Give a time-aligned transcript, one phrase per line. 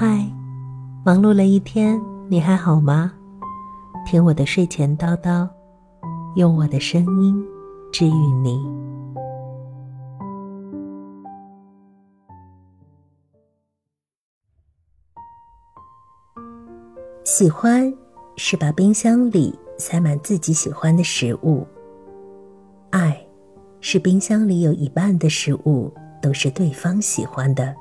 [0.00, 0.24] 嗨，
[1.04, 3.12] 忙碌了一天，你还好吗？
[4.06, 5.48] 听我的睡前叨叨，
[6.36, 7.44] 用我的声音
[7.92, 8.64] 治愈你。
[17.24, 17.92] 喜欢
[18.36, 21.66] 是把冰箱里塞满自己喜欢的食物，
[22.90, 23.20] 爱
[23.80, 25.92] 是冰箱里有一半的食物
[26.22, 27.74] 都是对方喜欢的。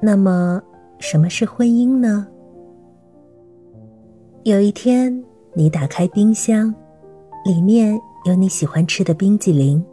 [0.00, 0.62] 那么，
[0.98, 2.26] 什么是婚姻呢？
[4.44, 6.72] 有一天，你打开冰箱，
[7.44, 9.84] 里面有你喜欢吃的冰激凌。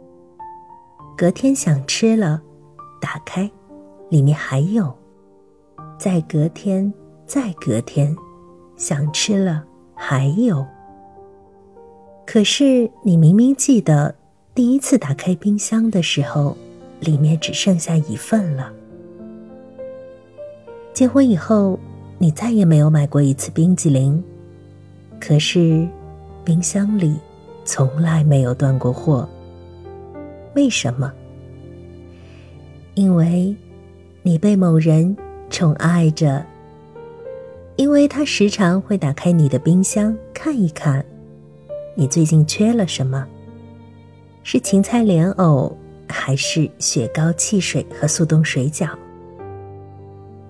[1.16, 2.40] 隔天想吃了，
[3.00, 3.50] 打开，
[4.10, 4.92] 里面还有。
[5.98, 6.92] 再隔天，
[7.26, 8.14] 再隔天，
[8.76, 9.64] 想吃了
[9.94, 10.64] 还有。
[12.26, 14.14] 可是你明明记得，
[14.54, 16.56] 第一次打开冰箱的时候，
[17.00, 18.72] 里面只剩下一份了。
[20.94, 21.76] 结婚以后，
[22.18, 24.22] 你再也没有买过一次冰激凌，
[25.20, 25.88] 可是
[26.44, 27.16] 冰箱里
[27.64, 29.28] 从来没有断过货。
[30.54, 31.12] 为什么？
[32.94, 33.52] 因为
[34.22, 35.16] 你被某人
[35.50, 36.46] 宠爱着，
[37.74, 41.04] 因为他时常会打开你的冰箱看一看，
[41.96, 43.26] 你最近缺了什么？
[44.44, 45.76] 是芹菜莲藕，
[46.08, 48.90] 还是雪糕、汽水和速冻水饺？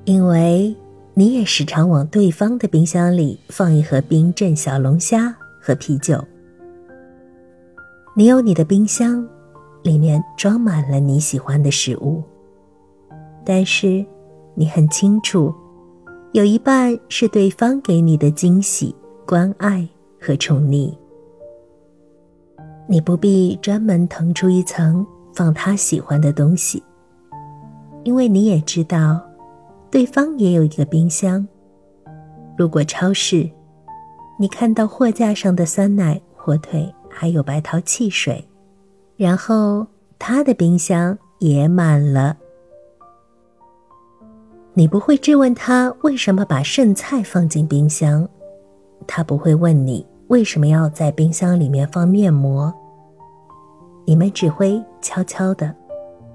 [0.04, 0.74] 因为
[1.14, 6.22] 你也时常往对方的冰箱里放一盒冰镇小龙虾和啤酒。
[8.14, 9.26] 你有你的冰箱，
[9.82, 12.22] 里面装满了你喜欢的食物。
[13.46, 14.04] 但是，
[14.54, 15.52] 你很清楚，
[16.32, 18.94] 有一半是对方给你的惊喜、
[19.26, 19.88] 关爱
[20.20, 20.94] 和宠溺。
[22.86, 26.82] 你不必专门腾出一层放他喜欢的东西，
[28.02, 29.20] 因为你也知道。
[29.94, 31.46] 对方也有一个冰箱。
[32.56, 33.48] 路过超市，
[34.40, 38.44] 你看到货架上的酸奶、火腿，还有白桃汽水，
[39.16, 39.86] 然后
[40.18, 42.36] 他的冰箱也满了。
[44.72, 48.28] 你不会质问他为什么把剩菜放进冰箱，
[49.06, 52.74] 他不会问你为什么要在冰箱里面放面膜。
[54.04, 55.72] 你们只会悄悄的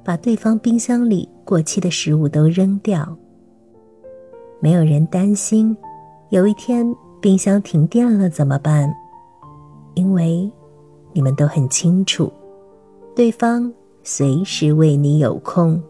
[0.02, 3.18] 把对方冰箱里过期的食物都扔掉。
[4.62, 5.75] 没有人担心，
[6.30, 6.86] 有一天
[7.22, 8.94] 冰箱停电了怎么办？
[9.94, 10.52] 因为
[11.14, 12.31] 你们都很清楚，
[13.16, 15.81] 对方随时为你有空。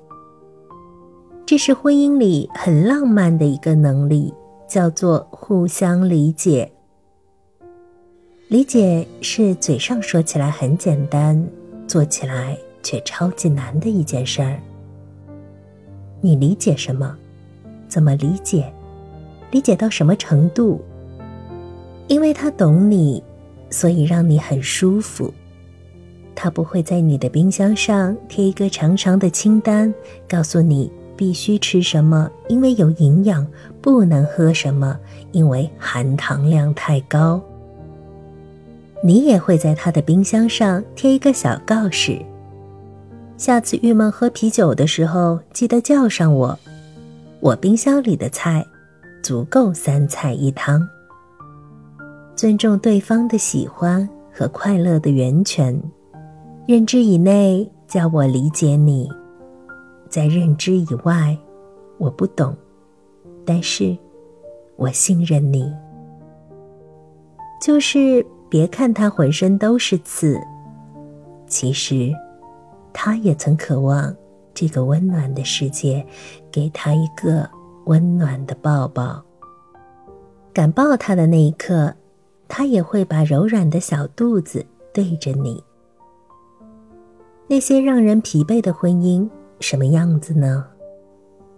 [1.45, 4.31] 这是婚姻里很浪漫的一个能力，
[4.67, 6.71] 叫做互相理解。
[8.49, 11.43] 理解是嘴上说起来很简单，
[11.87, 14.59] 做起来却超级难的一件事儿。
[16.21, 17.17] 你理解什么？
[17.89, 18.71] 怎么理解？
[19.51, 20.79] 理解到什么程度？
[22.07, 23.21] 因为他懂你，
[23.69, 25.33] 所以让你很舒服。
[26.35, 29.93] 他不会在你的冰箱上贴一个长长的清单，
[30.29, 33.45] 告诉你必须吃什么，因为有营养；
[33.81, 34.97] 不能喝什么，
[35.31, 37.41] 因为含糖量太高。
[39.03, 42.19] 你也会在他的冰箱上贴一个小告示：
[43.37, 46.57] 下次郁闷喝啤酒的时候，记得叫上我。
[47.41, 48.65] 我冰箱里的菜，
[49.23, 50.85] 足够三菜一汤。
[52.35, 55.81] 尊重对方的喜欢和快乐的源泉，
[56.67, 59.09] 认知以内叫我理解你，
[60.09, 61.37] 在认知以外，
[61.97, 62.53] 我不懂，
[63.45, 63.97] 但是
[64.75, 65.73] 我信任你。
[67.61, 70.37] 就是别看他浑身都是刺，
[71.47, 72.11] 其实
[72.91, 74.13] 他也曾渴望。
[74.59, 76.05] 这个温暖的世界，
[76.51, 77.49] 给他一个
[77.85, 79.23] 温暖的抱抱。
[80.51, 81.95] 敢抱他的那一刻，
[82.49, 85.63] 他也会把柔软的小肚子对着你。
[87.47, 89.25] 那些让人疲惫的婚姻
[89.61, 90.65] 什么样子呢？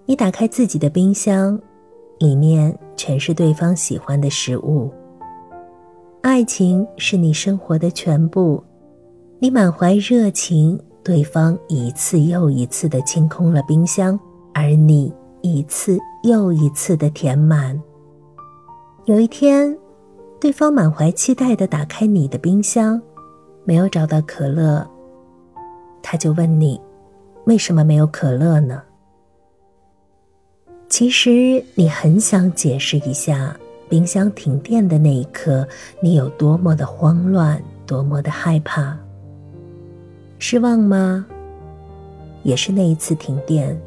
[0.05, 1.59] 你打开自己的冰箱，
[2.19, 4.93] 里面全是对方喜欢的食物。
[6.21, 8.63] 爱情是你生活的全部，
[9.39, 10.79] 你满怀热情。
[11.03, 14.19] 对方一次又一次的清空了冰箱，
[14.53, 15.11] 而你
[15.41, 17.81] 一次又一次的填满。
[19.05, 19.75] 有一天，
[20.39, 23.01] 对方满怀期待的打开你的冰箱，
[23.65, 24.87] 没有找到可乐，
[26.03, 26.79] 他就问你
[27.45, 28.83] ：“为什么没有可乐呢？”
[30.87, 33.57] 其实你很想解释一下，
[33.89, 35.67] 冰箱停电的那一刻，
[35.99, 38.95] 你有多么的慌乱，多么的害怕。
[40.43, 41.23] 失望吗？
[42.41, 43.79] 也是那一次停电，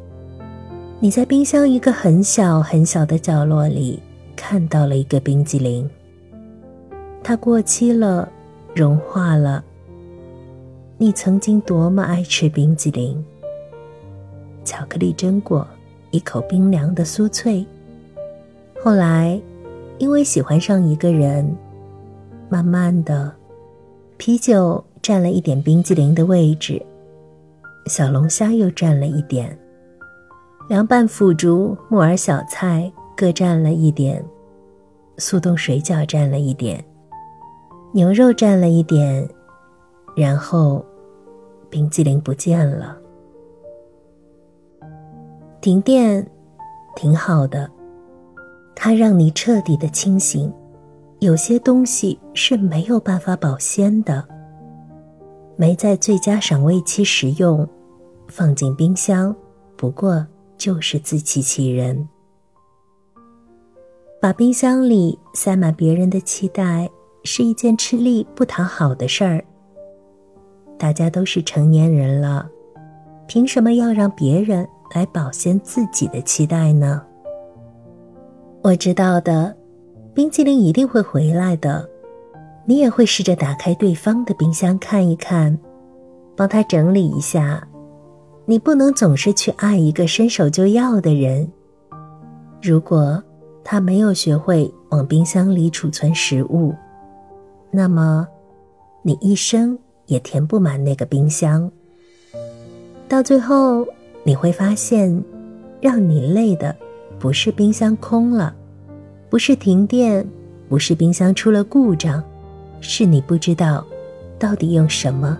[1.01, 4.01] 你在冰箱一个很小很小的角落里
[4.37, 5.87] 看到了一个冰激凌，
[7.21, 8.31] 它过期了，
[8.73, 9.61] 融化了。
[10.97, 13.21] 你曾经多么爱吃冰激凌，
[14.63, 15.67] 巧克力榛果，
[16.11, 17.65] 一口冰凉的酥脆。
[18.81, 19.37] 后来，
[19.97, 21.53] 因为喜欢上一个人，
[22.47, 23.29] 慢慢的，
[24.15, 26.83] 啤酒占了一点冰激凌的位置，
[27.85, 29.55] 小龙虾又占了一点，
[30.67, 34.25] 凉拌腐竹、木耳小菜各占了一点，
[35.19, 36.83] 速冻水饺占了一点，
[37.93, 39.29] 牛肉占了一点。
[40.15, 40.83] 然后，
[41.69, 42.97] 冰激凌不见了。
[45.61, 46.27] 停电，
[46.95, 47.69] 挺好的，
[48.73, 50.51] 它让你彻底的清醒。
[51.19, 54.27] 有些东西是没有办法保鲜的，
[55.57, 57.67] 没在最佳赏味期食用，
[58.27, 59.35] 放进冰箱，
[59.77, 60.25] 不过
[60.57, 62.07] 就是自欺欺人。
[64.21, 66.89] 把冰箱里塞满别人的期待，
[67.23, 69.43] 是一件吃力不讨好的事儿。
[70.77, 72.49] 大家都是成年人了，
[73.27, 77.01] 凭什么要让别人来保鲜自己的期待呢？
[78.61, 79.55] 我知道的，
[80.13, 81.87] 冰淇淋一定会回来的。
[82.65, 85.57] 你也会试着打开对方的冰箱看一看，
[86.35, 87.65] 帮他整理一下。
[88.45, 91.51] 你不能总是去爱一个伸手就要的人。
[92.61, 93.23] 如果
[93.63, 96.73] 他没有学会往冰箱里储存食物，
[97.71, 98.27] 那么
[99.01, 99.77] 你一生。
[100.07, 101.67] 也填不满那个冰箱。
[103.07, 103.83] 到最后，
[104.23, 105.23] 你会发现，
[105.81, 106.75] 让你累的
[107.17, 108.55] 不是冰箱空了，
[109.31, 110.23] 不是停电，
[110.69, 112.23] 不是冰箱出了故障，
[112.81, 113.85] 是你不知道
[114.37, 115.37] 到底用什么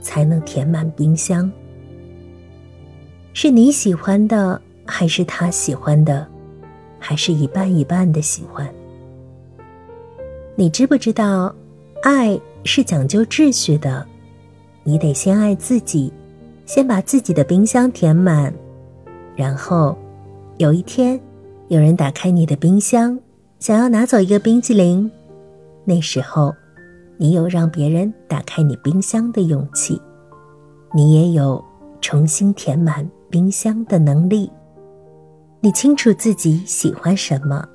[0.00, 1.50] 才能填满冰箱。
[3.32, 6.26] 是你喜欢的，还是他喜欢的，
[6.98, 8.68] 还是一半一半的喜欢？
[10.56, 11.54] 你知不知道，
[12.02, 12.40] 爱？
[12.64, 14.04] 是讲究秩序的，
[14.82, 16.12] 你得先爱自己，
[16.66, 18.52] 先把自己的冰箱填满，
[19.36, 19.96] 然后，
[20.58, 21.18] 有一天，
[21.68, 23.18] 有人打开你的冰箱，
[23.60, 25.10] 想要拿走一个冰激凌，
[25.84, 26.54] 那时候，
[27.18, 30.00] 你有让别人打开你冰箱的勇气，
[30.94, 31.62] 你也有
[32.00, 34.50] 重新填满冰箱的能力。
[35.60, 37.66] 你清楚自己喜欢什么，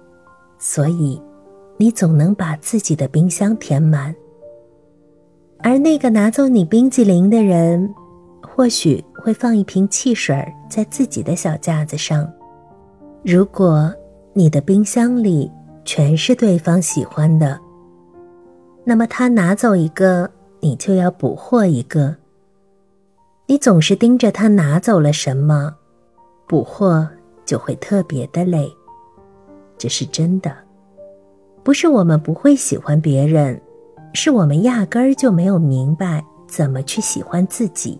[0.57, 1.21] 所以，
[1.77, 4.15] 你总能把自己的冰箱填满。
[5.59, 7.93] 而那个拿走你冰激凌的人，
[8.41, 10.35] 或许会放一瓶汽水
[10.69, 12.25] 在自己的小架子上。
[13.23, 13.93] 如果
[14.33, 15.51] 你的冰箱里
[15.83, 17.59] 全是对方喜欢的，
[18.83, 22.15] 那么他拿走一个，你就要补货一个。
[23.45, 25.75] 你总是盯着他拿走了什么，
[26.47, 27.07] 补货
[27.45, 28.71] 就会特别的累。
[29.77, 30.55] 这是真的，
[31.63, 33.59] 不是我们不会喜欢别人。
[34.15, 37.99] 是我们压根儿就没有明白怎么去喜欢自己，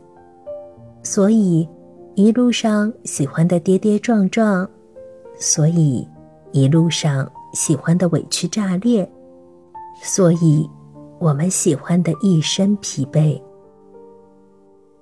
[1.02, 1.68] 所以
[2.14, 4.70] 一路上喜欢的跌跌撞撞，
[5.40, 6.08] 所以
[6.52, 9.12] 一路上喜欢的委屈炸裂，
[10.02, 10.70] 所以
[11.20, 13.42] 我们喜欢的一身疲惫。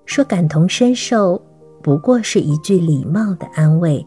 [0.05, 1.41] 说感同身受，
[1.81, 4.05] 不过是一句礼貌的安慰。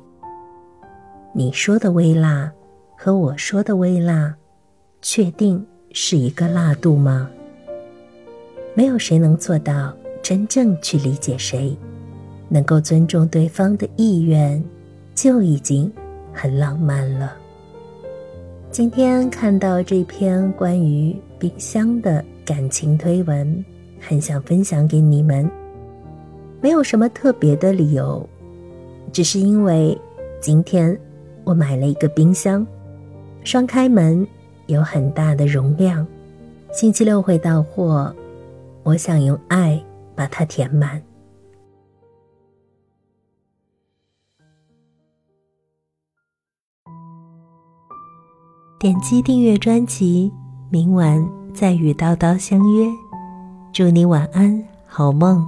[1.33, 2.53] 你说的微辣
[2.97, 4.35] 和我说的微辣，
[5.01, 5.65] 确定。
[5.97, 7.31] 是一个辣度吗？
[8.75, 11.79] 没有谁能做到真正去理解谁，
[12.49, 14.61] 能够尊重对方的意愿，
[15.15, 15.89] 就已经
[16.32, 17.37] 很浪漫了。
[18.75, 23.65] 今天看到这篇关于冰箱的感情推文，
[24.01, 25.49] 很想分享给你们。
[26.61, 28.29] 没有什么特别的理由，
[29.13, 29.97] 只是因为
[30.41, 30.99] 今天
[31.45, 32.67] 我买了一个冰箱，
[33.45, 34.27] 双开门。
[34.67, 36.05] 有很大的容量，
[36.73, 38.13] 星期六会到货。
[38.83, 39.81] 我想用爱
[40.17, 41.01] 把它填满。
[48.84, 50.31] 点击订阅专辑，
[50.69, 52.86] 明晚再与叨叨相约。
[53.72, 55.43] 祝你晚安，好梦。